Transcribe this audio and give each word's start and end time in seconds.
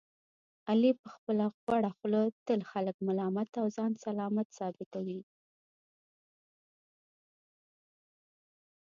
علي 0.69 0.91
په 1.01 1.07
خپله 1.15 1.45
غوړه 1.61 1.89
خوله 1.97 2.21
تل 2.47 2.59
خلک 2.71 2.95
ملامت 3.07 3.49
او 3.61 3.67
ځان 3.77 3.91
سلامت 4.05 4.47
ثابتوي. 4.57 5.19